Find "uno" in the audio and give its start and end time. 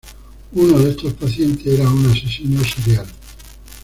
0.53-0.79